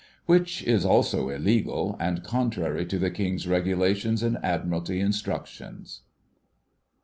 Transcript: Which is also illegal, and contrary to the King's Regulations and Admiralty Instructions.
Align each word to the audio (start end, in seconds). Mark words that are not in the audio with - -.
Which 0.25 0.63
is 0.63 0.83
also 0.83 1.29
illegal, 1.29 1.95
and 1.99 2.23
contrary 2.23 2.87
to 2.87 2.97
the 2.97 3.11
King's 3.11 3.47
Regulations 3.47 4.23
and 4.23 4.39
Admiralty 4.43 4.99
Instructions. 4.99 6.01